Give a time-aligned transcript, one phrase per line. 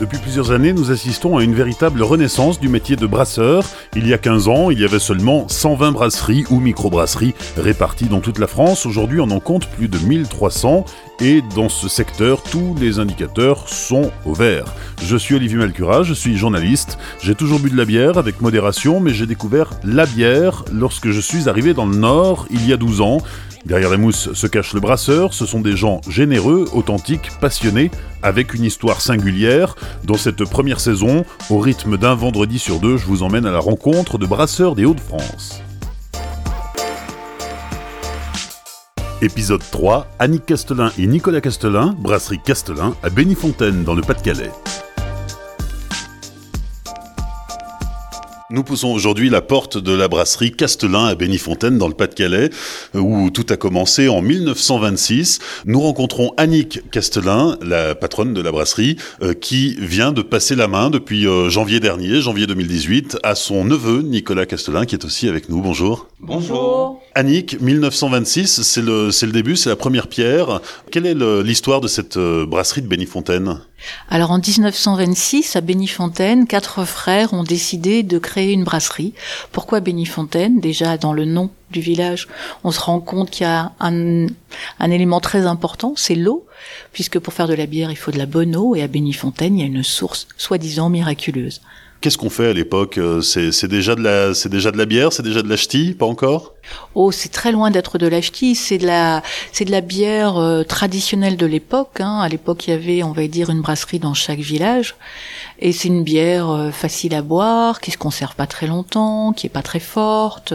[0.00, 3.64] Depuis plusieurs années, nous assistons à une véritable renaissance du métier de brasseur.
[3.96, 8.20] Il y a 15 ans, il y avait seulement 120 brasseries ou microbrasseries réparties dans
[8.20, 8.86] toute la France.
[8.86, 10.84] Aujourd'hui, on en compte plus de 1300
[11.20, 14.66] et dans ce secteur, tous les indicateurs sont au vert.
[15.02, 16.96] Je suis Olivier Malcura, je suis journaliste.
[17.20, 21.20] J'ai toujours bu de la bière avec modération, mais j'ai découvert la bière lorsque je
[21.20, 23.18] suis arrivé dans le Nord il y a 12 ans.
[23.64, 27.90] Derrière la mousse se cache le brasseur, ce sont des gens généreux, authentiques, passionnés,
[28.22, 29.74] avec une histoire singulière.
[30.04, 33.58] Dans cette première saison, au rythme d'un vendredi sur deux, je vous emmène à la
[33.58, 35.60] rencontre de brasseurs des Hauts-de-France.
[39.20, 44.52] Épisode 3, Annick Castelin et Nicolas Castelin, brasserie Castelin à Bénifontaine dans le Pas-de-Calais.
[48.50, 52.48] Nous poussons aujourd'hui la porte de la brasserie Castelin à Bénifontaine dans le Pas-de-Calais,
[52.94, 55.40] où tout a commencé en 1926.
[55.66, 60.66] Nous rencontrons Annick Castelin, la patronne de la brasserie, euh, qui vient de passer la
[60.66, 65.28] main depuis euh, janvier dernier, janvier 2018, à son neveu Nicolas Castelin, qui est aussi
[65.28, 65.60] avec nous.
[65.60, 66.06] Bonjour.
[66.18, 67.02] Bonjour.
[67.18, 70.60] Annick, 1926, c'est le, c'est le début, c'est la première pierre.
[70.92, 73.58] Quelle est l'histoire de cette euh, brasserie de Bénifontaine
[74.08, 79.14] Alors en 1926, à Bénifontaine, quatre frères ont décidé de créer une brasserie.
[79.50, 82.28] Pourquoi Bénifontaine Déjà dans le nom du village,
[82.62, 84.26] on se rend compte qu'il y a un,
[84.78, 86.46] un élément très important, c'est l'eau,
[86.92, 89.58] puisque pour faire de la bière, il faut de la bonne eau, et à Bénifontaine,
[89.58, 91.62] il y a une source soi-disant miraculeuse.
[92.00, 95.12] Qu'est-ce qu'on fait à l'époque euh, c'est, déjà de la, c'est déjà de la bière,
[95.12, 96.54] c'est déjà de la ch'ti, pas encore?
[96.94, 100.36] Oh, c'est très loin d'être de la ch'ti, c'est de la, c'est de la bière
[100.36, 102.00] euh, traditionnelle de l'époque.
[102.00, 102.20] Hein.
[102.20, 104.94] À l'époque, il y avait, on va dire, une brasserie dans chaque village,
[105.58, 109.48] et c'est une bière euh, facile à boire, qui se conserve pas très longtemps, qui
[109.48, 110.54] est pas très forte.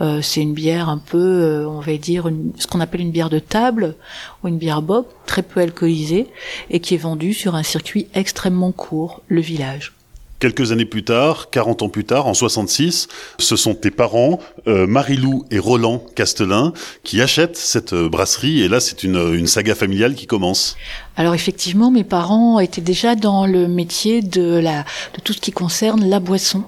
[0.00, 3.30] Euh, c'est une bière un peu, on va dire, une, ce qu'on appelle une bière
[3.30, 3.94] de table
[4.42, 6.26] ou une bière bock, très peu alcoolisée,
[6.70, 9.93] et qui est vendue sur un circuit extrêmement court, le village.
[10.44, 14.86] Quelques années plus tard, 40 ans plus tard, en 66, ce sont tes parents, euh,
[14.86, 18.60] Marilou et Roland Castelin, qui achètent cette euh, brasserie.
[18.60, 20.76] Et là, c'est une, une saga familiale qui commence.
[21.16, 25.52] Alors effectivement, mes parents étaient déjà dans le métier de la de tout ce qui
[25.52, 26.64] concerne la boisson,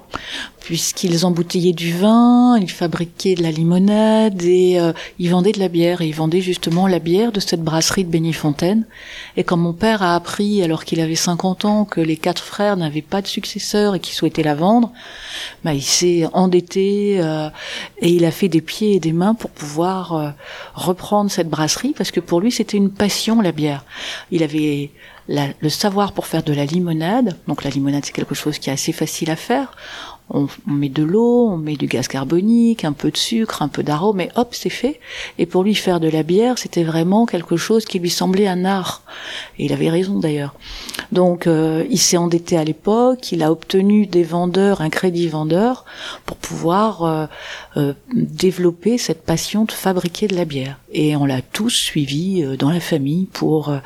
[0.60, 5.68] puisqu'ils embouteillaient du vin, ils fabriquaient de la limonade et euh, ils vendaient de la
[5.68, 6.00] bière.
[6.00, 8.84] Et ils vendaient justement la bière de cette brasserie de Bénifontaine.
[9.36, 12.76] Et quand mon père a appris, alors qu'il avait 50 ans, que les quatre frères
[12.76, 14.92] n'avaient pas de successeur et qu'ils souhaitaient la vendre,
[15.64, 17.48] bah, il s'est endetté euh,
[18.00, 20.30] et il a fait des pieds et des mains pour pouvoir euh,
[20.74, 23.84] reprendre cette brasserie, parce que pour lui c'était une passion la bière.
[24.42, 24.91] Avait
[25.28, 27.36] la- le savoir pour faire de la limonade.
[27.48, 29.76] Donc la limonade, c'est quelque chose qui est assez facile à faire.
[30.28, 33.82] On, met de l'eau, on met du gaz carbonique, un peu de sucre, un peu
[33.82, 35.00] d'arôme, et hop, c'est fait.
[35.38, 38.65] Et pour lui, faire de la bière, c'était vraiment quelque chose qui lui semblait un
[38.65, 39.03] art.
[39.59, 40.54] Et il avait raison d'ailleurs.
[41.12, 45.84] Donc euh, il s'est endetté à l'époque, il a obtenu des vendeurs, un crédit vendeur,
[46.25, 47.26] pour pouvoir euh,
[47.76, 50.78] euh, développer cette passion de fabriquer de la bière.
[50.92, 53.78] Et on l'a tous suivi euh, dans la famille pour euh,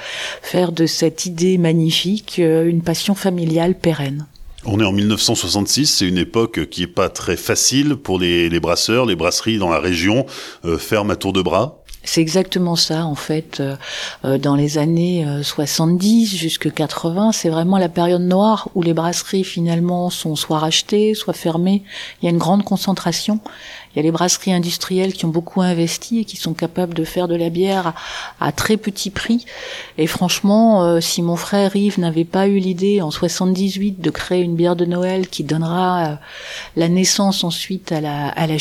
[0.42, 4.26] faire de cette idée magnifique une passion familiale pérenne.
[4.66, 9.06] On est en 1966, c'est une époque qui est pas très facile pour les, brasseurs,
[9.06, 10.26] les brasseries dans la région
[10.66, 11.80] euh, ferment à tour de bras.
[12.02, 13.60] C'est exactement ça en fait.
[13.60, 13.76] Euh,
[14.24, 18.94] euh, dans les années euh, 70 jusque 80, c'est vraiment la période noire où les
[18.94, 21.82] brasseries finalement sont soit rachetées, soit fermées.
[22.20, 23.40] Il y a une grande concentration.
[23.92, 27.04] Il y a les brasseries industrielles qui ont beaucoup investi et qui sont capables de
[27.04, 27.92] faire de la bière
[28.38, 29.44] à, très petit prix.
[29.98, 34.42] Et franchement, euh, si mon frère Yves n'avait pas eu l'idée en 78 de créer
[34.42, 36.14] une bière de Noël qui donnera euh,
[36.76, 38.56] la naissance ensuite à la, à la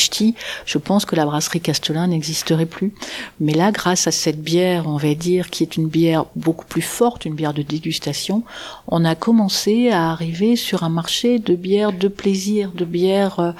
[0.65, 2.93] je pense que la brasserie Castelin n'existerait plus.
[3.39, 6.81] Mais là, grâce à cette bière, on va dire, qui est une bière beaucoup plus
[6.81, 8.43] forte, une bière de dégustation,
[8.87, 13.51] on a commencé à arriver sur un marché de bières de plaisir, de bières euh,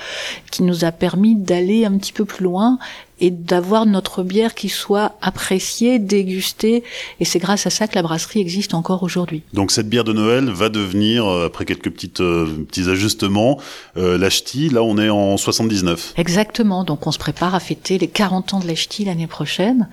[0.52, 2.80] qui nous a permis d'aller un petit peu plus loin
[3.22, 6.84] et d'avoir notre bière qui soit appréciée, dégustée.
[7.20, 9.44] Et c'est grâce à ça que la brasserie existe encore aujourd'hui.
[9.54, 13.60] Donc cette bière de Noël va devenir, euh, après quelques petites, euh, petits ajustements,
[13.98, 14.70] euh, la ch'ti.
[14.70, 16.14] Là, on est en 79.
[16.18, 16.84] Exactement.
[16.84, 19.90] Donc on se prépare à fêter les 40 ans de la ch'ti l'année prochaine.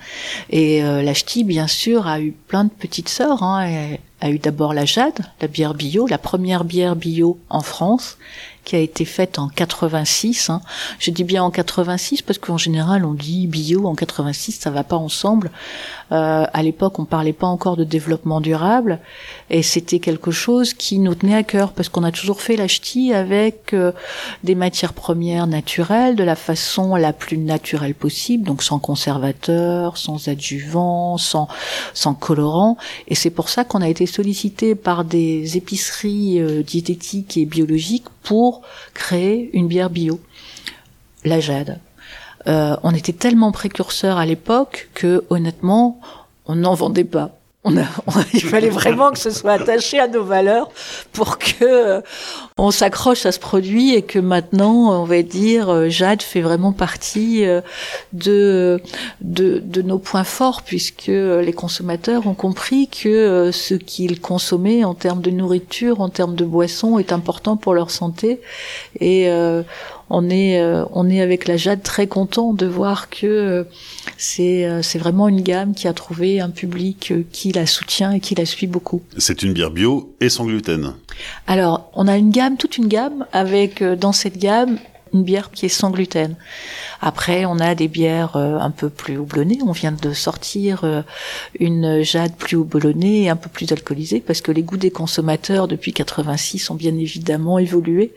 [0.49, 3.43] Et euh, la ch'ti, bien sûr, a eu plein de petites sœurs.
[3.43, 3.97] Hein.
[4.21, 8.17] A eu d'abord la Jade, la bière bio, la première bière bio en France,
[8.67, 10.49] qui a été faite en 86.
[10.49, 10.61] Hein.
[10.99, 14.83] Je dis bien en 86 parce qu'en général on dit bio en 86, ça va
[14.83, 15.51] pas ensemble.
[16.11, 18.99] Euh, à l'époque, on parlait pas encore de développement durable
[19.49, 22.67] et c'était quelque chose qui nous tenait à cœur parce qu'on a toujours fait la
[22.67, 23.93] ch'ti avec euh,
[24.43, 30.27] des matières premières naturelles de la façon la plus naturelle possible, donc sans conservateur, sans
[30.27, 31.47] adjuvant, sans
[31.93, 32.77] sans colorant
[33.07, 38.09] et c'est pour ça qu'on a été sollicité par des épiceries euh, diététiques et biologiques
[38.23, 38.61] pour
[38.93, 40.19] créer une bière bio.
[41.23, 41.79] La jade.
[42.47, 45.99] Euh, on était tellement précurseurs à l'époque que honnêtement,
[46.45, 47.36] on n'en vendait pas.
[48.33, 50.69] Il fallait vraiment que ce soit attaché à nos valeurs
[51.13, 52.01] pour que euh,
[52.57, 56.71] on s'accroche à ce produit et que maintenant, on va dire, euh, Jade fait vraiment
[56.71, 57.45] partie
[58.13, 58.81] de,
[59.21, 64.93] de, de nos points forts puisque les consommateurs ont compris que ce qu'ils consommaient en
[64.93, 68.41] termes de nourriture, en termes de boissons, est important pour leur santé
[68.99, 69.29] et
[70.09, 73.63] on est euh, on est avec la Jade très content de voir que euh,
[74.17, 78.19] c'est euh, c'est vraiment une gamme qui a trouvé un public qui la soutient et
[78.19, 79.01] qui la suit beaucoup.
[79.17, 80.93] C'est une bière bio et sans gluten.
[81.47, 84.77] Alors, on a une gamme, toute une gamme avec dans cette gamme
[85.13, 86.35] une bière qui est sans gluten.
[87.01, 89.59] Après, on a des bières euh, un peu plus houblonnées.
[89.65, 91.01] On vient de sortir euh,
[91.59, 95.67] une jade plus houblonnée et un peu plus alcoolisée parce que les goûts des consommateurs
[95.67, 98.13] depuis 86 ont bien évidemment évolué.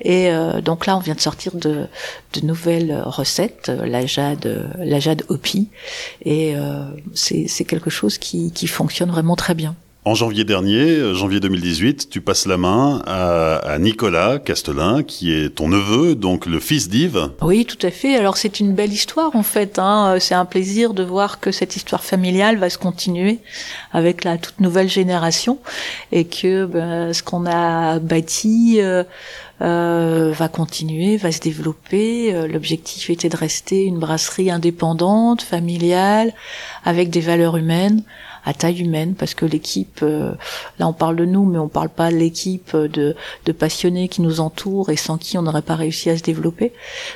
[0.00, 1.86] Et euh, donc là, on vient de sortir de,
[2.42, 5.68] nouvelles recettes, la jade, la jade Hopi,
[6.24, 6.54] et
[7.14, 9.76] c'est quelque chose qui fonctionne vraiment très bien.
[10.06, 15.48] En janvier dernier, euh, janvier 2018, tu passes la main à, Nicolas Castelin, qui est
[15.48, 17.30] ton neveu, donc le fils d'Yves.
[17.40, 18.14] Oui, tout à fait.
[18.14, 19.78] Alors c'est une belle histoire en fait.
[19.78, 20.16] Hein.
[20.20, 23.38] C'est un plaisir de voir que cette histoire familiale va se continuer
[23.92, 25.58] avec la toute nouvelle génération
[26.12, 29.04] et que ben, ce qu'on a bâti euh,
[29.62, 32.46] euh, va continuer, va se développer.
[32.46, 36.34] L'objectif était de rester une brasserie indépendante, familiale,
[36.84, 38.02] avec des valeurs humaines
[38.44, 40.32] à taille humaine parce que l'équipe, euh,
[40.78, 44.22] là on parle de nous, mais on parle pas de l'équipe de, de passionnés qui
[44.22, 46.72] nous entourent et sans qui on n'aurait pas réussi à se développer.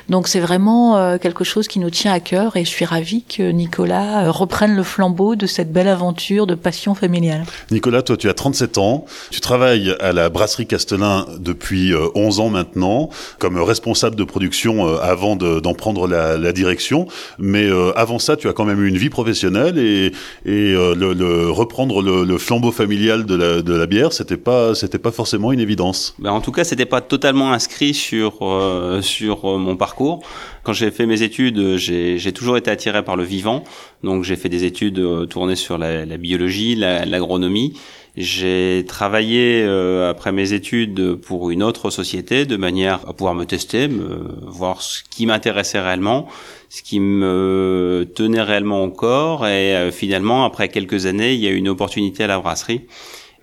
[0.09, 3.23] Donc c'est vraiment euh, quelque chose qui nous tient à cœur et je suis ravie
[3.23, 7.43] que Nicolas euh, reprenne le flambeau de cette belle aventure de passion familiale.
[7.71, 12.49] Nicolas, toi tu as 37 ans, tu travailles à la brasserie Castelin depuis 11 ans
[12.49, 18.47] maintenant comme responsable de production avant d'en prendre la, la, direction, mais avant ça tu
[18.47, 20.11] as quand même eu une vie professionnelle et,
[20.45, 25.11] et le, reprendre le, flambeau familial de la, de la bière, c'était pas, c'était pas
[25.11, 26.15] forcément une évidence.
[26.19, 30.21] Ben en tout cas, c'était pas totalement inscrit sur euh, sur euh, mon parcours.
[30.63, 33.63] Quand j'ai fait mes études, j'ai toujours été attiré par le vivant.
[34.03, 37.73] Donc j'ai fait des études euh, tournées sur la, la biologie, l'agronomie.
[38.19, 39.63] J'ai travaillé
[40.07, 44.81] après mes études pour une autre société de manière à pouvoir me tester, me, voir
[44.81, 46.27] ce qui m'intéressait réellement
[46.69, 49.45] ce qui me tenait réellement au corps.
[49.47, 52.81] Et euh, finalement, après quelques années, il y a eu une opportunité à la brasserie.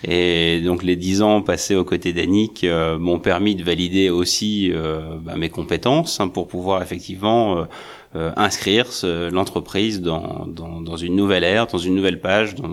[0.05, 4.71] Et donc les dix ans passés aux côtés d'Annick euh, m'ont permis de valider aussi
[4.71, 7.67] euh, bah, mes compétences hein, pour pouvoir effectivement
[8.15, 8.87] inscrire
[9.31, 12.71] l'entreprise dans, dans, dans, une nouvelle ère, dans une nouvelle page, dans,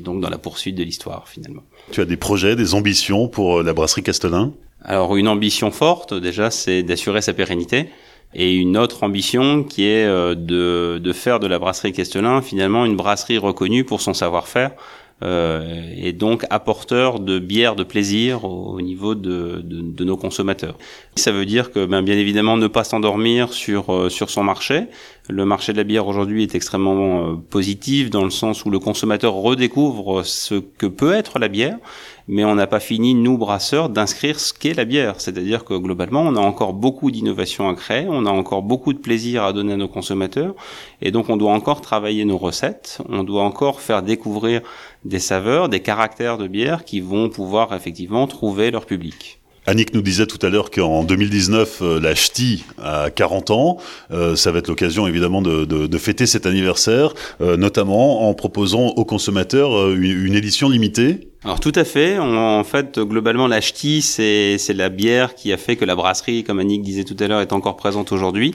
[0.00, 1.62] et donc dans la poursuite de l'histoire finalement.
[1.92, 4.52] Tu as des projets, des ambitions pour la brasserie Castelin?
[4.82, 7.90] Alors une ambition forte déjà, c'est d'assurer sa pérennité
[8.34, 12.84] et une autre ambition qui est euh, de, de faire de la brasserie Castelin finalement
[12.86, 14.72] une brasserie reconnue pour son savoir-faire
[15.22, 20.78] euh, et donc apporteur de bière de plaisir au, niveau de, de, de, nos consommateurs.
[21.14, 24.84] Ça veut dire que ben, bien évidemment ne pas s'endormir sur euh, sur son marché.
[25.28, 28.78] Le marché de la bière aujourd'hui est extrêmement euh, positif dans le sens où le
[28.78, 31.76] consommateur redécouvre ce que peut être la bière
[32.30, 35.16] mais on n'a pas fini, nous brasseurs, d'inscrire ce qu'est la bière.
[35.18, 39.00] C'est-à-dire que globalement, on a encore beaucoup d'innovations à créer, on a encore beaucoup de
[39.00, 40.54] plaisir à donner à nos consommateurs,
[41.02, 44.60] et donc on doit encore travailler nos recettes, on doit encore faire découvrir
[45.04, 49.40] des saveurs, des caractères de bière qui vont pouvoir effectivement trouver leur public.
[49.66, 53.76] Annick nous disait tout à l'heure qu'en 2019, euh, la Ch'ti a 40 ans.
[54.10, 58.34] Euh, ça va être l'occasion évidemment de, de, de, fêter cet anniversaire, euh, notamment en
[58.34, 62.18] proposant aux consommateurs une, une édition limitée alors tout à fait.
[62.18, 66.58] en fait, globalement, la ch'ti, c'est la bière qui a fait que la brasserie, comme
[66.58, 68.54] Annick disait tout à l'heure, est encore présente aujourd'hui.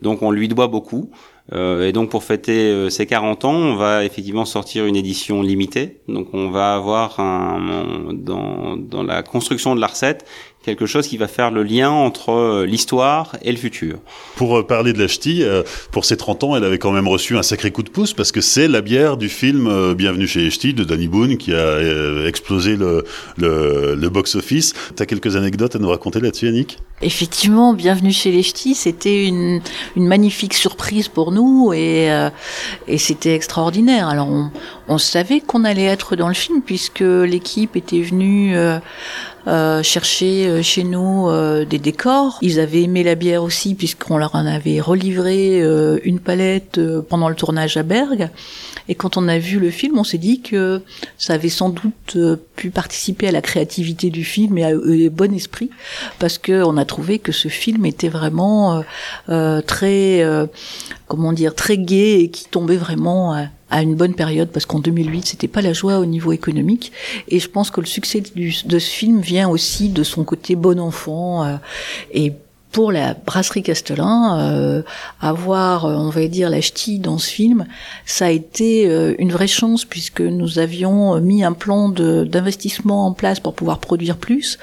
[0.00, 1.10] Donc on lui doit beaucoup.
[1.52, 5.42] Euh, et donc pour fêter euh, ses 40 ans, on va effectivement sortir une édition
[5.42, 5.98] limitée.
[6.08, 10.24] Donc on va avoir un, dans, dans la construction de la recette
[10.62, 13.98] quelque chose qui va faire le lien entre euh, l'histoire et le futur.
[14.36, 15.42] Pour parler de la ch'ti,
[15.90, 18.30] pour ses 30 ans, elle avait quand même reçu un sacré coup de pouce parce
[18.30, 22.26] que c'est la bière du film Bienvenue chez les ch'tis de Danny Boone qui a
[22.26, 23.04] explosé le,
[23.38, 24.74] le, le box-office.
[24.96, 26.78] Tu as quelques anecdotes à nous raconter là-dessus, Yannick?
[27.02, 29.62] Effectivement, Bienvenue chez les ch'tis, c'était une,
[29.96, 32.10] une, magnifique surprise pour nous et,
[32.86, 34.08] et c'était extraordinaire.
[34.08, 34.50] Alors on,
[34.86, 38.54] on savait qu'on allait être dans le film puisque l'équipe était venue
[39.46, 42.38] euh, chercher euh, chez nous euh, des décors.
[42.42, 45.60] Ils avaient aimé la bière aussi puisqu'on leur en avait relivré
[46.04, 48.28] une palette pendant le tournage à Bergue.
[48.88, 50.82] Et quand on a vu le film, on s'est dit que
[51.16, 52.18] ça avait sans doute
[52.56, 55.70] pu participer à la créativité du film et au bon esprit,
[56.18, 58.84] parce que on a trouvé que ce film était vraiment
[59.66, 60.24] très,
[61.06, 65.26] comment dire, très gai et qui tombait vraiment à une bonne période parce qu'en 2008
[65.26, 66.92] c'était pas la joie au niveau économique.
[67.28, 70.78] Et je pense que le succès de ce film vient aussi de son côté bon
[70.80, 71.56] enfant euh,
[72.12, 72.34] et
[72.72, 74.82] pour la brasserie Castelin, euh,
[75.20, 76.60] avoir, euh, on va dire, la
[76.98, 77.66] dans ce film,
[78.06, 78.84] ça a été
[79.18, 84.16] une vraie chance puisque nous avions mis un plan d'investissement en place pour pouvoir produire
[84.16, 84.58] plus.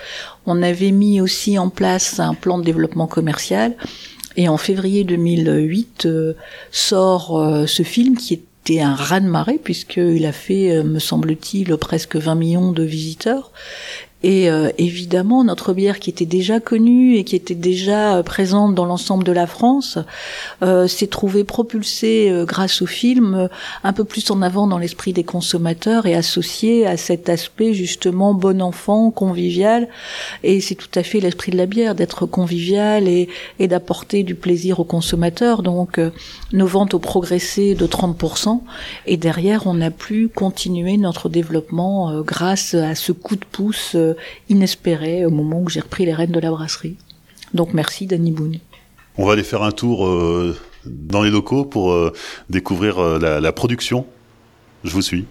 [0.45, 3.75] On avait mis aussi en place un plan de développement commercial.
[4.37, 6.07] Et en février 2008
[6.71, 8.41] sort ce film qui est
[8.75, 13.51] un raz-de-marée puisqu'il a fait, euh, me semble-t-il, presque 20 millions de visiteurs.
[14.24, 18.74] Et euh, évidemment, notre bière qui était déjà connue et qui était déjà euh, présente
[18.74, 20.00] dans l'ensemble de la France
[20.63, 23.47] euh, s'est trouvée propulsée grâce au film
[23.83, 28.33] un peu plus en avant dans l'esprit des consommateurs et associée à cet aspect justement
[28.33, 29.88] bon enfant, convivial.
[30.43, 34.33] Et c'est tout à fait l'esprit de la bière, d'être convivial et, et d'apporter du
[34.33, 35.62] plaisir aux consommateurs.
[35.62, 36.00] Donc
[36.53, 38.62] nos ventes ont progressé de 30%
[39.05, 44.13] et derrière on a pu continuer notre développement grâce à ce coup de pouce euh,
[44.49, 46.95] inespéré au moment où j'ai repris les rênes de la brasserie.
[47.53, 48.57] Donc merci Danny Boone.
[49.17, 52.13] On va aller faire un tour euh, dans les locaux pour euh,
[52.49, 54.05] découvrir la, production.
[54.83, 55.25] Je vous suis.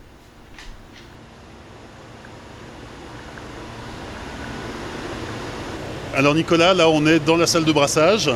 [6.15, 8.31] Alors Nicolas, là on est dans la salle de brassage.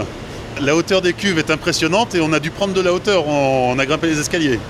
[0.60, 3.78] La hauteur des cuves est impressionnante et on a dû prendre de la hauteur, on,
[3.78, 4.60] a grimpé les escaliers.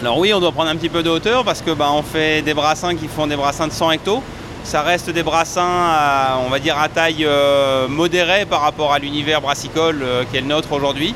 [0.00, 2.40] Alors oui, on doit prendre un petit peu de hauteur parce que bah, on fait
[2.42, 4.22] des brassins qui font des brassins de 100 hectos.
[4.64, 8.98] Ça reste des brassins, à, on va dire, à taille euh, modérée par rapport à
[8.98, 11.14] l'univers brassicole euh, qui est le nôtre aujourd'hui,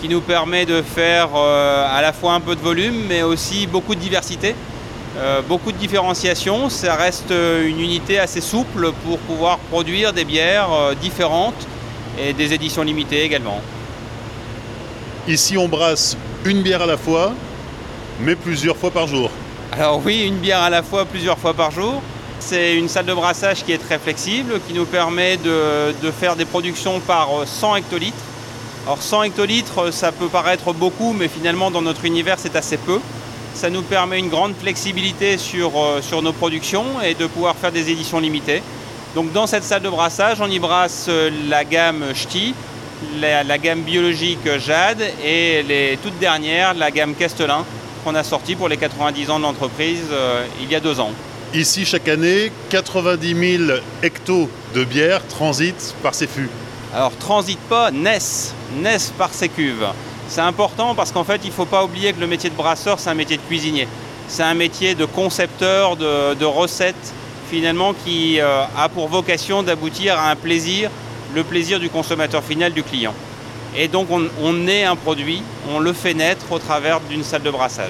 [0.00, 3.66] qui nous permet de faire euh, à la fois un peu de volume, mais aussi
[3.66, 4.54] beaucoup de diversité,
[5.48, 6.68] beaucoup de différenciation.
[6.68, 11.66] Ça reste une unité assez souple pour pouvoir produire des bières différentes
[12.20, 13.60] et des éditions limitées également.
[15.26, 17.32] Ici, on brasse une bière à la fois,
[18.20, 19.30] mais plusieurs fois par jour.
[19.72, 22.00] Alors oui, une bière à la fois, plusieurs fois par jour.
[22.50, 26.46] C'est une salle de brassage qui est très flexible, qui nous permet de, faire des
[26.46, 28.16] productions par 100 hectolitres.
[28.86, 33.00] Alors 100 hectolitres, ça peut paraître beaucoup, mais finalement dans notre univers c'est assez peu.
[33.52, 37.90] Ça nous permet une grande flexibilité sur, euh, nos productions et de pouvoir faire des
[37.90, 38.62] éditions limitées.
[39.14, 42.54] Donc dans cette salle de brassage, on y brasse euh, la gamme Ch'ti,
[43.20, 47.66] la, gamme biologique Jade et les toutes dernières, la gamme Castelin,
[48.04, 51.12] qu'on a sortie pour les 90 ans de l'entreprise euh, il y a deux ans.
[51.54, 56.50] Ici, chaque année, 90 000 hectos de bière transitent par ces fûts.
[56.94, 59.86] Alors, transitent pas, naissent, naissent par ces cuves.
[60.28, 63.00] C'est important parce qu'en fait, il ne faut pas oublier que le métier de brasseur,
[63.00, 63.88] c'est un métier de cuisinier.
[64.28, 67.14] C'est un métier de concepteur de, recettes,
[67.50, 70.90] finalement, qui euh, a pour vocation d'aboutir à un plaisir,
[71.34, 73.14] le plaisir du consommateur final, du client.
[73.74, 77.42] Et donc, on, on est un produit, on le fait naître au travers d'une salle
[77.42, 77.88] de brassage.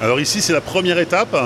[0.00, 1.36] Alors ici, c'est la première étape.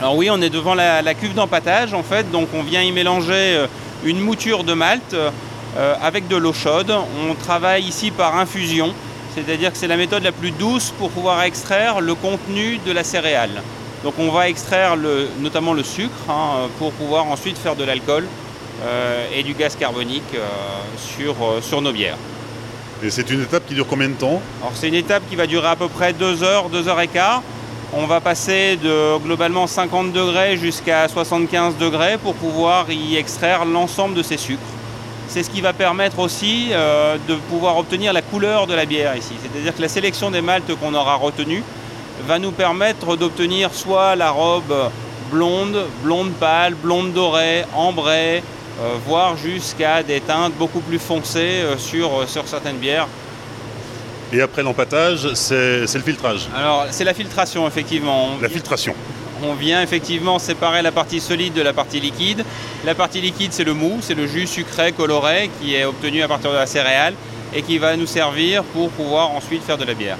[0.00, 3.32] Alors oui, on est devant la, cuve d'empattage en fait, donc on vient y mélanger
[3.32, 3.66] euh,
[4.04, 5.30] une mouture de malt euh,
[6.02, 6.92] avec de l'eau chaude.
[7.28, 8.92] On travaille ici par infusion,
[9.34, 13.04] c'est-à-dire que c'est la méthode la plus douce pour pouvoir extraire le contenu de la
[13.04, 13.62] céréale.
[14.02, 14.96] Donc on va extraire
[15.40, 18.26] notamment le sucre hein, pour pouvoir ensuite faire de l'alcool
[18.82, 20.34] euh, et du gaz carbonique
[20.98, 22.18] sur, sur nos bières.
[23.02, 24.42] Et c'est une étape qui dure combien de temps?
[24.60, 27.08] Alors c'est une étape qui va durer à peu près 2 heures, 2 heures et
[27.08, 27.42] quart.
[27.92, 34.14] On va passer de globalement 50 degrés jusqu'à 75 degrés pour pouvoir y extraire l'ensemble
[34.14, 34.60] de ces sucres.
[35.28, 39.16] C'est ce qui va permettre aussi euh, de pouvoir obtenir la couleur de la bière
[39.16, 39.34] ici.
[39.40, 41.62] C'est-à-dire que la sélection des maltes qu'on aura retenues
[42.26, 44.74] va nous permettre d'obtenir soit la robe
[45.30, 48.42] blonde, blonde pâle, blonde dorée, ambrée,
[48.80, 53.08] euh, voire jusqu'à des teintes beaucoup plus foncées euh, sur, sur certaines bières.
[54.32, 58.30] Et après l'empattage, c'est le filtrage Alors, c'est la filtration, effectivement.
[58.40, 58.94] La filtration.
[59.42, 62.44] on vient effectivement séparer la partie solide de la partie liquide.
[62.84, 66.28] La partie liquide, c'est le mou, c'est le jus sucré coloré qui est obtenu à
[66.28, 67.14] partir de la céréale
[67.54, 70.18] et qui va nous servir pour pouvoir ensuite faire de la bière.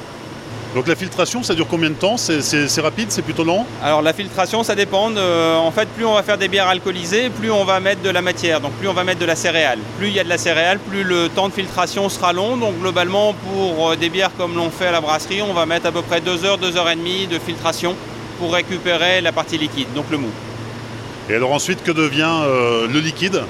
[0.75, 4.13] Donc la filtration, ça dure combien de temps C'est rapide, c'est plutôt lent Alors la
[4.13, 5.09] filtration, ça dépend.
[5.17, 8.23] en fait, plus on va faire des bières alcoolisées, plus on va mettre de la
[8.23, 9.79] matière, donc plus on va mettre de la céréale.
[9.99, 12.57] Plus il y a de la céréale, plus le temps de filtration sera long.
[12.57, 15.87] Donc globalement, pour euh, des bières comme l'on fait à la brasserie, on va mettre
[15.87, 17.95] à peu près 2 heures, 2 heures et demie de filtration
[18.41, 20.31] pour récupérer la partie liquide, donc le mou.
[21.31, 23.43] Et alors ensuite, que devient euh, le liquide?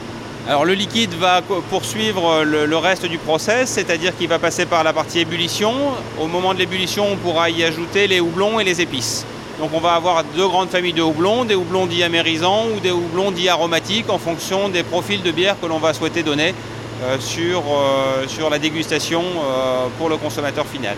[0.47, 4.93] Alors le liquide va poursuivre le, reste du process, c'est-à-dire qu'il va passer par la
[4.93, 5.73] partie ébullition.
[6.21, 9.25] Au moment de l'ébullition, on pourra y ajouter les houblons et les épices.
[9.59, 12.91] Donc on va avoir deux grandes familles de houblons, des houblons dits amérisants ou des
[12.91, 16.55] houblons dits aromatiques en fonction des profils de bière que l'on va souhaiter donner
[17.05, 20.97] euh, sur, euh, sur la dégustation euh, pour le consommateur final.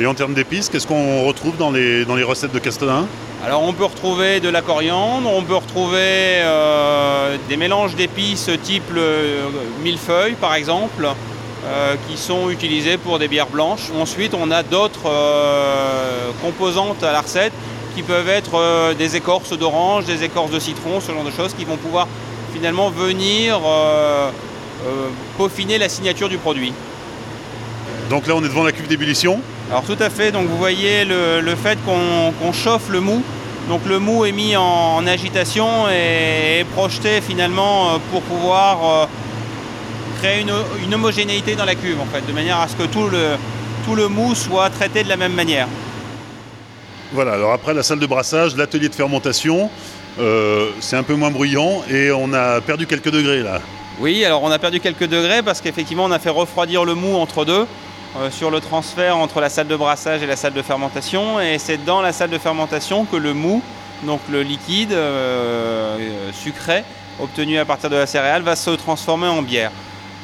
[0.00, 3.06] Et en termes d'épices, qu'est-ce qu'on retrouve dans les, dans les recettes de Castellin
[3.42, 5.98] alors on peut retrouver de la coriandre, on peut retrouver
[6.42, 8.92] euh, des mélanges d'épices type
[9.82, 11.08] millefeuille par exemple,
[11.64, 13.90] euh, qui sont utilisés pour des bières blanches.
[13.98, 17.54] Ensuite on a d'autres euh, composantes à la recette
[17.94, 21.64] qui peuvent être des écorces d'orange, des écorces de citron, ce genre de choses qui
[21.64, 22.06] vont pouvoir
[22.52, 23.58] finalement venir
[25.36, 26.72] peaufiner la signature du produit.
[28.10, 31.04] Donc là on est devant la cuve d'ébullition alors tout à fait, donc vous voyez
[31.04, 33.22] le, fait qu'on chauffe le mou.
[33.68, 39.06] Donc le mou est mis en, agitation et est projeté finalement euh, pour pouvoir euh,
[40.20, 43.36] créer une, homogénéité dans la cuve en fait, de manière à ce que tout le,
[43.84, 45.68] tout le mou soit traité de la même manière.
[47.12, 49.70] Voilà, alors après la salle de brassage, l'atelier de fermentation,
[50.18, 53.60] euh, c'est un peu moins bruyant et on a perdu quelques degrés là.
[54.00, 57.14] Oui, alors on a perdu quelques degrés parce qu'effectivement on a fait refroidir le mou
[57.14, 57.66] entre deux.
[58.16, 61.40] Euh, sur le transfert entre la salle de brassage et la salle de fermentation.
[61.40, 63.62] Et c'est dans la salle de fermentation que le mou,
[64.02, 66.82] donc le liquide euh, euh, sucré
[67.20, 69.70] obtenu à partir de la céréale, va se transformer en bière.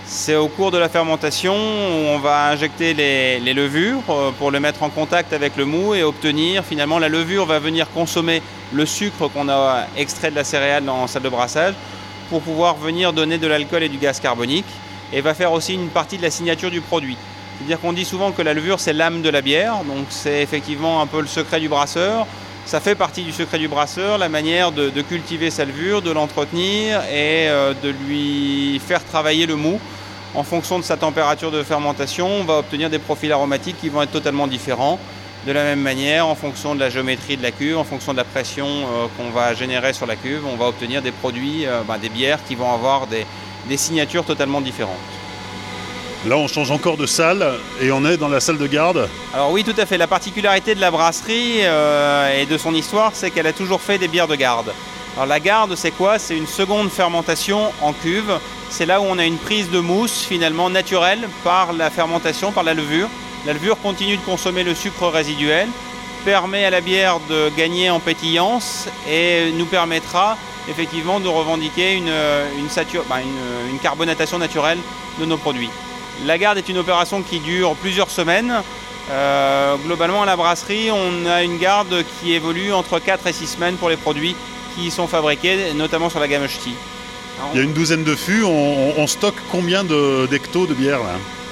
[0.05, 4.01] C'est au cours de la fermentation où on va injecter les, levures
[4.39, 7.91] pour le mettre en contact avec le mou et obtenir finalement la levure va venir
[7.91, 8.41] consommer
[8.73, 11.75] le sucre qu'on a extrait de la céréale dans la salle de brassage
[12.31, 14.65] pour pouvoir venir donner de l'alcool et du gaz carbonique
[15.13, 17.19] et va faire aussi une partie de la signature du produit.
[17.59, 21.07] C'est-à-dire dit souvent que la levure, c'est l'âme de la bière, donc c'est effectivement un
[21.07, 22.27] peu le secret du brasseur.
[22.67, 27.01] Ça fait partie du secret du brasseur, la manière de, cultiver sa levure, de l'entretenir
[27.05, 29.81] et euh, de lui faire travailler le mou.
[30.35, 34.03] En fonction de sa température de fermentation, on va obtenir des profils aromatiques qui vont
[34.03, 34.99] être totalement différents.
[35.47, 38.19] De la même manière, en fonction de la géométrie de la cuve, en fonction de
[38.19, 41.83] la pression euh, qu'on va générer sur la cuve, on va obtenir des produits, euh,
[41.87, 45.16] ben, des bières qui vont avoir des signatures totalement différentes.
[46.25, 49.09] Là, on change encore de salle et on est dans la salle de garde.
[49.33, 49.97] Alors oui, tout à fait.
[49.97, 53.99] La particularité de la brasserie euh, et de son histoire, c'est qu'elle a toujours fait
[53.99, 54.73] des bières de garde.
[55.15, 56.19] Alors la garde, c'est quoi?
[56.19, 58.39] C'est une seconde fermentation en cuve.
[58.71, 62.65] C'est là où on a une prise de mousse finalement naturelle par la fermentation, par
[62.65, 63.09] la levure.
[63.47, 65.69] La levure continue de consommer le sucre résiduel,
[66.25, 70.37] permet à la bière de gagner en pétillance et nous permettra
[70.69, 72.11] effectivement de revendiquer une,
[73.09, 73.17] bah,
[73.71, 74.79] une carbonatation naturelle
[75.21, 75.71] de nos produits.
[76.25, 78.63] La garde est une opération qui dure plusieurs semaines.
[79.11, 83.47] Euh, globalement, à la brasserie, on a une garde qui évolue entre 4 et 6
[83.47, 84.35] semaines pour les produits
[84.77, 86.75] qui sont fabriqués, notamment sur la gamme Ch'ti.
[87.53, 88.45] Il y a une douzaine de fûts.
[88.45, 91.01] On, stocke combien d'hectos de, bière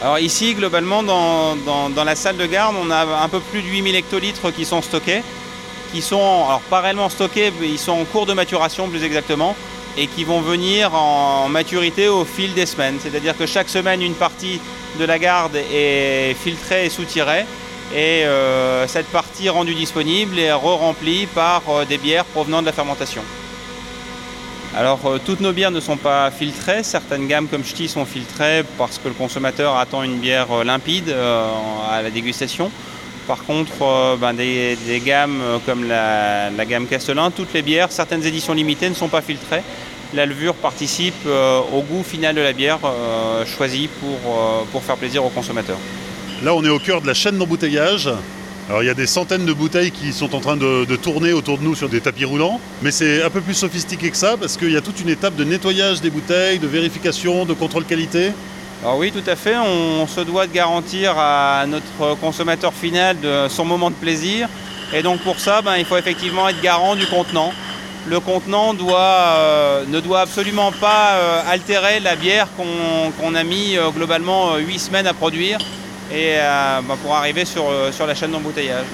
[0.02, 3.94] Alors ici, globalement, dans, la salle de garde, on a un peu plus de 8000
[3.94, 5.22] hectolitres qui sont stockés,
[5.92, 9.54] qui sont, alors pas réellement stockés, mais ils sont en cours de maturation plus exactement
[9.96, 12.98] et qui vont venir en maturité au fil des semaines.
[13.00, 14.60] C'est-à-dire que chaque semaine, une partie
[14.98, 17.44] de la garde est filtrée et soutirée
[17.92, 22.72] et euh, cette partie rendue disponible est re-remplie par euh, des bières provenant de la
[22.72, 23.22] fermentation.
[24.76, 28.64] Alors euh, toutes nos bières ne sont pas filtrées, certaines gammes comme Ch'ti sont filtrées
[28.78, 32.70] parce que le consommateur attend une bière limpide à la dégustation.
[33.26, 38.88] Par contre, ben, des, gammes comme la, gamme Castellin, toutes les bières, certaines éditions limitées
[38.88, 39.62] ne sont pas filtrées
[40.14, 44.18] la levure participe euh, au goût final de la bière euh, choisie pour,
[44.74, 45.78] euh, faire plaisir aux consommateurs.
[46.42, 48.10] Là, on est au cœur de la chaîne d'embouteillage.
[48.80, 51.64] Il y a des centaines de bouteilles qui sont en train de, tourner autour de
[51.64, 54.70] nous sur des tapis roulants, mais c'est un peu plus sophistiqué que ça parce qu'il
[54.70, 58.30] y a toute une étape de nettoyage des bouteilles, de vérification, de contrôle qualité.
[58.84, 63.16] Alors oui, tout à fait, on se doit de garantir à notre consommateur final
[63.48, 64.46] son moment de plaisir,
[64.92, 67.52] et donc pour ça, ben, il faut effectivement être garant du contenant
[68.06, 73.90] le contenant euh, ne doit absolument pas euh, altérer la bière qu'on a mis euh,
[73.90, 75.58] globalement 8 semaines à produire.
[76.12, 76.36] et
[76.86, 77.64] bah, pour arriver sur,
[78.06, 78.84] la chaîne d'embouteillage.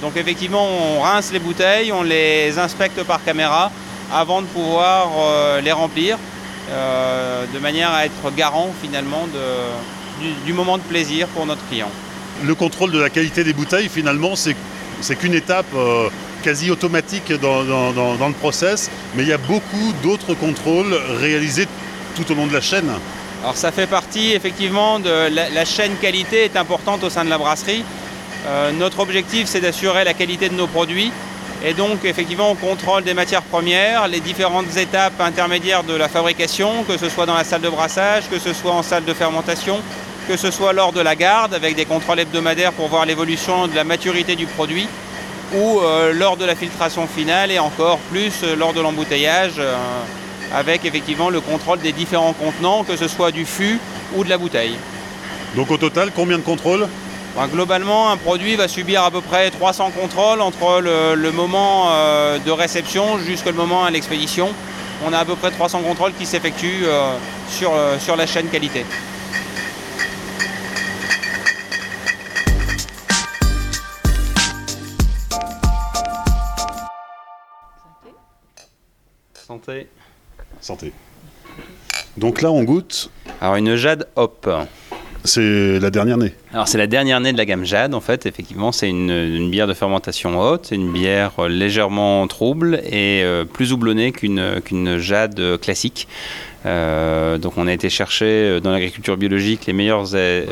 [0.00, 3.70] Donc effectivement, on rince les bouteilles, on les inspecte par caméra
[4.12, 5.08] avant de pouvoir
[5.62, 6.16] les remplir,
[6.68, 11.90] de manière à être garant finalement de, du, moment de plaisir pour notre client.
[12.44, 15.66] Le contrôle de la qualité des bouteilles, finalement, c'est qu'une étape
[16.46, 21.66] quasi automatique dans, le process, mais il y a beaucoup d'autres contrôles réalisés
[22.14, 22.88] tout au long de la chaîne.
[23.42, 27.38] Alors ça fait partie effectivement de la, chaîne qualité est importante au sein de la
[27.38, 27.84] brasserie.
[28.46, 31.10] Euh, notre objectif c'est d'assurer la qualité de nos produits
[31.66, 36.84] et donc effectivement on contrôle des matières premières, les différentes étapes intermédiaires de la fabrication,
[36.84, 39.80] que ce soit dans la salle de brassage, que ce soit en salle de fermentation,
[40.28, 43.74] que ce soit lors de la garde avec des contrôles hebdomadaires pour voir l'évolution de
[43.74, 44.86] la maturité du produit
[45.54, 49.74] ou euh, lors de la filtration finale et encore plus euh, lors de l'embouteillage euh,
[50.54, 53.80] avec effectivement le contrôle des différents contenants, que ce soit du fût
[54.14, 54.76] ou de la bouteille.
[55.56, 56.86] Donc au total, combien de contrôles?
[57.44, 61.90] Globalement, un produit va subir à peu près 300 contrôles entre le, moment
[62.44, 64.48] de réception jusqu'au moment à l'expédition.
[65.06, 66.86] On a à peu près 300 contrôles qui s'effectuent
[67.48, 68.84] sur, sur la chaîne qualité.
[79.46, 79.88] Santé.
[80.60, 80.92] Santé.
[82.16, 83.10] Donc là, on goûte.
[83.40, 84.48] Alors, une Jade Hop.
[85.26, 86.32] C'est la dernière née.
[86.52, 88.26] Alors c'est la dernière née de la gamme Jade en fait.
[88.26, 93.72] Effectivement, c'est une, bière de fermentation haute, une bière euh, légèrement trouble et euh, plus
[93.72, 96.08] houblonnée qu'une Jade classique.
[96.64, 100.06] Euh, donc on a été chercher dans l'agriculture biologique les meilleures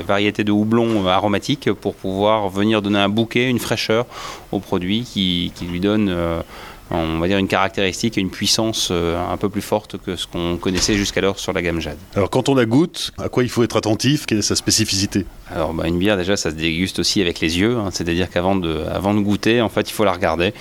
[0.07, 4.07] variétés de houblon aromatiques pour pouvoir venir donner un bouquet, une fraîcheur
[4.53, 6.15] au produit qui, qui lui donne
[6.91, 10.27] on va dire une caractéristique et une puissance euh, un peu plus forte que ce
[10.27, 11.97] qu'on connaissait jusqu'alors sur la gamme Jade.
[12.15, 14.27] Alors quand on la goûte, à quoi il faut être attentif?
[14.27, 15.27] Quelle est sa spécificité?
[15.51, 17.89] Alors bah, une bière déjà ça se déguste aussi avec les yeux, hein.
[17.91, 20.53] c'est-à-dire qu'avant de, avant de goûter en fait il faut la regarder.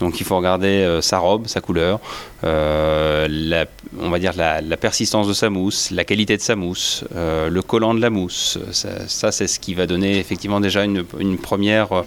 [0.00, 2.00] Donc il faut regarder euh, sa robe, sa couleur,
[2.44, 3.66] euh, la,
[3.98, 7.94] on va dire la, persistance de sa mousse, la qualité de sa mousse, le collant
[7.94, 8.58] de la mousse.
[8.72, 11.04] Ça, c'est ce qui va donner effectivement déjà une,
[11.38, 12.04] première,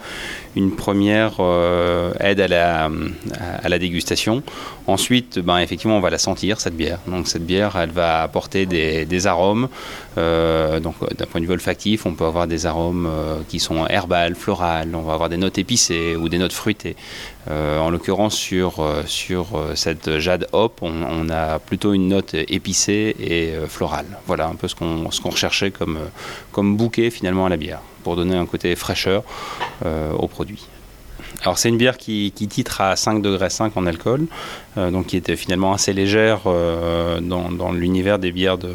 [0.55, 1.33] une première
[2.19, 2.89] aide à la,
[3.61, 4.43] à la dégustation.
[4.85, 6.99] Ensuite, ben, effectivement, on va la sentir, cette bière.
[7.07, 9.69] Donc cette bière, elle va apporter des, arômes.
[10.17, 13.87] Euh, donc d'un point de vue olfactif, on peut avoir des arômes euh, qui sont
[13.87, 16.97] herbales, florales, on va avoir des notes épicées ou des notes fruitées.
[17.49, 23.53] Euh, en l'occurrence, sur, sur cette jade hop, on, a plutôt une note épicée et
[23.67, 24.05] florale.
[24.27, 25.99] Voilà un peu ce qu'on recherchait comme,
[26.51, 29.23] comme bouquet finalement à la bière, pour donner un côté fraîcheur
[29.83, 30.67] au produit.
[31.43, 34.27] Alors c'est une bière qui, titre à 5 degrés 5 en alcool,
[34.77, 38.73] euh, donc qui était finalement assez légère euh, dans, l'univers des bières de,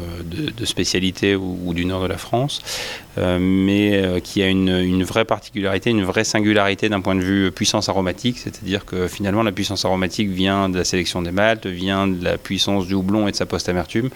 [0.65, 2.61] spécialité ou, du nord de la France,
[3.08, 3.08] euh,
[3.39, 8.37] mais qui a une, vraie particularité, une vraie singularité d'un point de vue puissance aromatique,
[8.37, 12.37] c'est-à-dire que finalement la puissance aromatique vient de la sélection des maltes, vient de la
[12.37, 14.09] puissance du houblon et de sa post-amertume,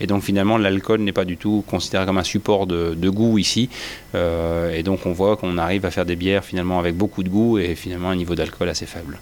[0.00, 3.38] et donc finalement l'alcool n'est pas du tout considéré comme un support de, de goût
[3.38, 3.68] ici,
[4.14, 7.58] et donc on voit qu'on arrive à faire des bières finalement avec beaucoup de goût
[7.58, 9.18] et finalement un niveau d'alcool assez faible.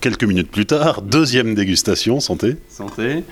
[0.00, 2.56] Quelques minutes plus tard, deuxième dégustation, santé.
[2.68, 3.24] Santé.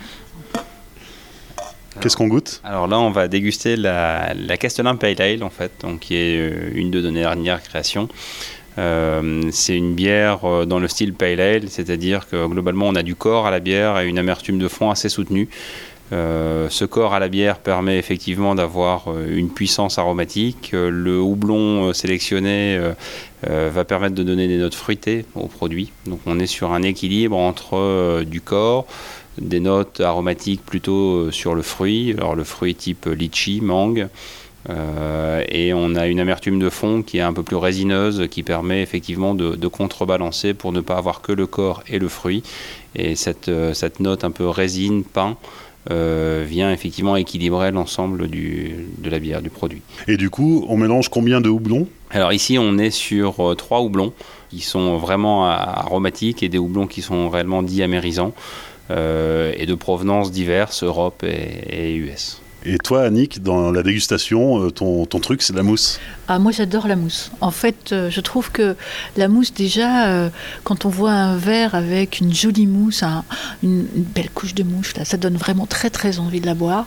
[2.07, 2.61] Qu'est-ce qu'on goûte?
[2.63, 6.39] Alors là, on va déguster la, la Castellan Pale Ale, en fait, donc, qui est
[6.39, 8.09] euh, une de nos dernières créations.
[8.79, 13.03] Euh, c'est une bière euh, dans le style Pale Ale, c'est-à-dire que globalement, on a
[13.03, 15.49] du corps à la bière et une amertume de fond assez soutenue.
[16.13, 20.71] Ce corps à la bière permet effectivement d'avoir une puissance aromatique.
[20.73, 22.81] Le houblon sélectionné
[23.43, 25.91] va permettre de donner des notes fruitées au produit.
[26.07, 28.87] Donc on est sur un équilibre entre du corps,
[29.39, 34.09] des notes aromatiques plutôt sur le fruit, alors le fruit type litchi, mangue.
[34.69, 38.83] et on a une amertume de fond qui est un peu plus résineuse, qui permet
[38.83, 42.43] effectivement de, de contrebalancer pour ne pas avoir que le corps et le fruit.
[42.95, 45.37] Et cette, cette note un peu résine, pain,
[45.93, 49.83] euh, vient effectivement équilibrer l'ensemble de la bière, du produit.
[50.09, 51.87] Et du coup, on mélange combien de houblons?
[52.11, 54.13] Alors ici, on est sur euh, trois houblons
[54.51, 60.31] qui sont vraiment aromatiques et des houblons qui sont réellement diamérisants euh, et de provenance
[60.31, 62.41] diverses, Europe et US.
[62.69, 66.51] Et toi, Annick, dans la dégustation, euh, ton, ton truc, c'est la mousse ah, Moi,
[66.51, 67.31] j'adore la mousse.
[67.41, 68.75] En fait, euh, je trouve que
[69.17, 70.31] la mousse, déjà, euh,
[70.65, 73.05] quand on voit un verre avec une jolie mousse,
[73.63, 76.87] une, belle couche de mousse, là, ça donne vraiment très, très envie de la boire.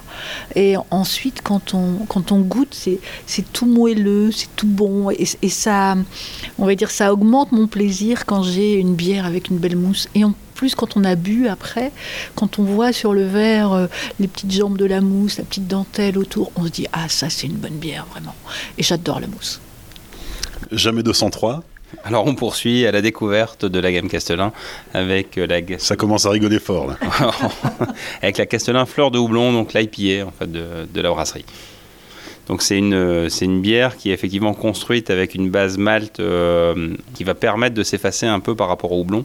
[0.53, 2.75] Et ensuite, quand on, quand on goûte,
[3.25, 5.11] c'est tout moelleux, c'est tout bon.
[5.11, 5.95] Et, et, ça,
[6.57, 10.09] on va dire, ça augmente mon plaisir quand j'ai une bière avec une belle mousse.
[10.13, 11.93] Et en plus quand on a bu après,
[12.35, 13.87] quand on voit sur le verre euh,
[14.19, 17.29] les petites jambes de la mousse, la petite dentelle autour, on se dit ah ça
[17.29, 18.35] c'est une bonne bière vraiment.
[18.77, 19.61] Et j'adore la mousse.
[20.73, 21.63] Jamais 203
[22.03, 24.51] alors on poursuit à la découverte de la gamme Castelin
[24.93, 26.97] avec la ça commence à rigoler fort là.
[28.21, 31.45] avec la Castelin fleur de houblon donc l'IPA en fait de, de la brasserie.
[32.49, 36.95] Donc c'est une, c'est une bière qui est effectivement construite avec une base malt euh,
[37.13, 39.23] qui va permettre de s'effacer un peu par rapport au houblon.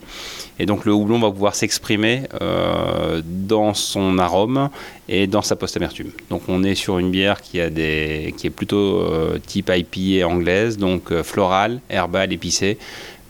[0.58, 4.68] Et donc le houblon va pouvoir s'exprimer euh, dans son arôme
[5.08, 6.10] et dans sa post-amertume.
[6.28, 10.28] Donc on est sur une bière qui, a des, qui est plutôt euh, type IPA
[10.28, 12.76] anglaise, donc florale, herbale, épicée,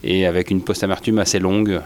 [0.02, 1.80] et avec une post-amertume assez longue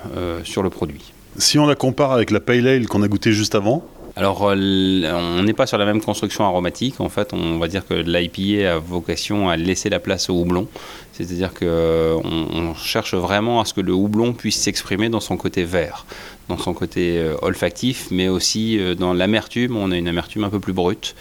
[0.45, 1.13] sur le produit.
[1.37, 3.85] Si on la compare avec la Pale Ale qu'on a goûté juste avant,
[4.19, 7.01] alors, euh, on n'est pas sur la même construction aromatique.
[7.01, 10.67] En fait, on va dire que l'IPA a vocation à laisser la place au houblon.
[11.13, 15.37] C'est-à-dire qu'on euh, on cherche vraiment à ce que le houblon puisse s'exprimer dans son
[15.37, 16.05] côté vert,
[16.49, 19.77] dans son côté euh, olfactif, mais aussi dans l'amertume.
[19.77, 21.15] On a une amertume un peu plus brute,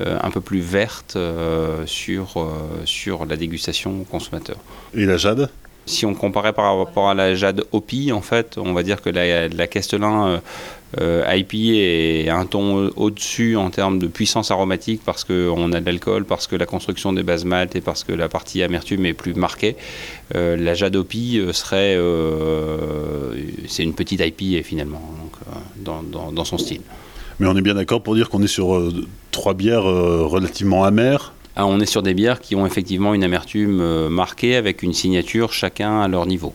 [0.00, 1.16] un peu plus verte
[1.86, 2.46] sur,
[2.84, 4.56] sur la dégustation au consommateur.
[4.94, 5.48] Et la jade?
[5.86, 9.10] Si on comparait par rapport à la jade Opi, en fait, on va dire que
[9.10, 10.40] la, la Castelin
[11.00, 15.86] euh, IPA est un ton au-dessus en termes de puissance aromatique parce qu'on a de
[15.86, 19.14] l'alcool, parce que la construction des bases maltes et parce que la partie amertume est
[19.14, 19.76] plus marquée.
[20.34, 21.98] Euh, la Jadopi euh, serait.
[23.68, 25.02] c'est une petite IPA finalement,
[25.76, 26.82] dans, son style.
[27.40, 28.92] Mais on est bien d'accord pour dire qu'on est sur
[29.30, 34.56] trois bières relativement amères on est sur des bières qui ont effectivement une amertume marquée
[34.56, 36.54] avec une signature chacun à leur niveau.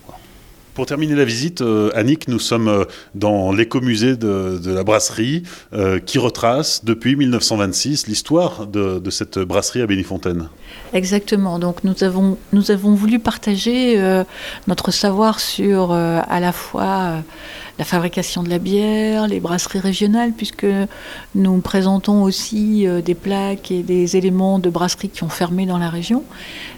[0.77, 2.83] Pour terminer la visite, euh, Annick, nous sommes euh,
[3.15, 5.41] dans l'écomusée de, de la brasserie
[5.73, 10.49] euh, qui retrace depuis 1926 l'histoire de, cette brasserie à Bénifontaine.
[10.93, 11.57] Exactement.
[11.57, 13.99] Donc nous avons, nous avons voulu partager
[14.67, 17.23] notre savoir sur à la fois
[17.79, 20.65] la fabrication de la bière, les brasseries régionales, puisque
[21.35, 25.89] nous présentons aussi des plaques et des éléments de brasserie qui ont fermé dans la
[25.89, 26.23] région.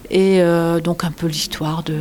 [0.09, 1.99] Et euh, donc un peu l'histoire de,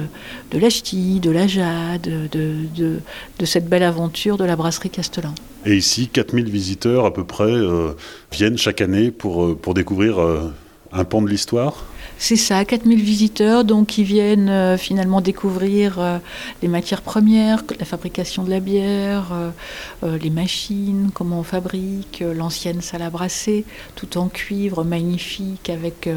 [0.51, 3.01] de de la jade, de,
[3.39, 5.35] de, cette belle aventure de la brasserie Castellan.
[5.67, 7.93] Et ici, 4000 visiteurs à peu près euh,
[8.33, 10.17] viennent chaque année pour, euh, pour découvrir
[10.92, 11.85] un pan de l'histoire
[12.20, 16.18] c'est ça, 4000 visiteurs donc qui viennent euh, finalement découvrir euh,
[16.62, 19.31] les matières premières, la fabrication de la bière,
[20.03, 26.09] euh, les machines, comment on fabrique, l'ancienne salle à brasser, tout en cuivre, magnifique, avec,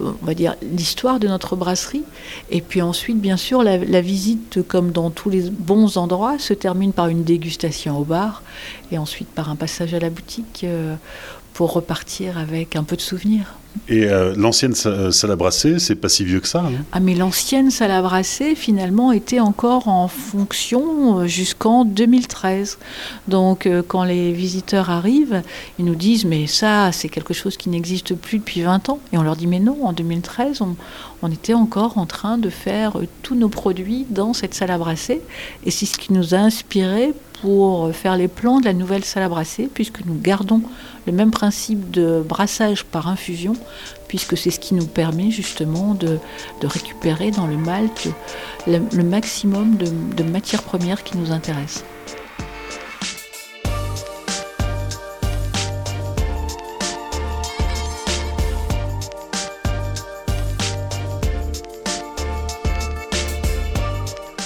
[0.00, 2.04] on va dire, l'histoire de notre brasserie.
[2.50, 6.54] Et puis ensuite, bien sûr, la, la, visite, comme dans tous les bons endroits, se
[6.54, 8.42] termine par une dégustation au bar
[8.92, 10.64] et ensuite par un passage à la boutique
[11.52, 13.54] pour repartir avec un peu de souvenirs.
[13.88, 16.60] Et euh, l'ancienne salle à brasser, c'est pas si vieux que ça.
[16.60, 22.78] Hein ah, mais l'ancienne salle à brasser, finalement, était encore en fonction euh, jusqu'en 2013.
[23.28, 25.42] Donc, euh, quand les visiteurs arrivent,
[25.78, 29.00] ils nous disent Mais ça, c'est quelque chose qui n'existe plus depuis 20 ans.
[29.12, 30.76] Et on leur dit Mais non, en 2013, on,
[31.22, 35.20] on était encore en train de faire tous nos produits dans cette salle à brasser.
[35.66, 37.12] Et c'est ce qui nous a inspiré
[37.44, 40.62] pour faire les plans de la nouvelle salle à brasser, puisque nous gardons
[41.06, 43.52] le même principe de brassage par infusion,
[44.08, 46.18] puisque c'est ce qui nous permet justement de,
[46.62, 48.08] récupérer dans le malt
[48.66, 51.84] le, maximum de, de matières premières qui nous intéressent.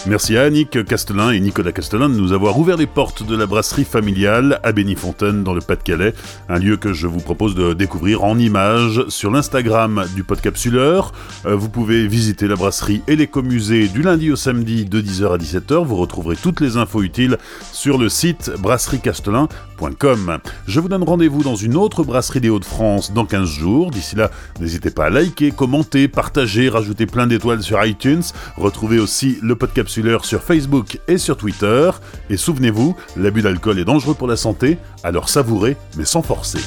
[0.08, 3.44] Merci à Annick Castelin et Nicolas Castelin de nous avoir ouvert les portes de la
[3.44, 6.14] brasserie familiale à Bénifontaine dans le Pas-de-Calais,
[6.48, 11.12] un lieu que je vous propose de découvrir en images sur l'Instagram du Podcapsuleur.
[11.44, 15.36] Euh, vous pouvez visiter la brasserie et l'écomusée du lundi au samedi de 10h à
[15.36, 15.84] 17h.
[15.84, 17.36] Vous retrouverez toutes les infos utiles
[17.74, 20.38] sur le site brasserie-castelin.com.
[20.66, 23.90] Je vous donne rendez-vous dans une autre brasserie des Hauts-de-France dans 15 jours.
[23.90, 28.22] D'ici là, n'hésitez pas à liker, commenter, partager, rajouter plein d'étoiles sur iTunes.
[28.56, 31.90] Retrouvez aussi le Podcapsuleur sur Facebook et sur Twitter.
[32.30, 36.60] Et souvenez-vous, l'abus d'alcool est dangereux pour la santé, alors savourez, mais sans forcer.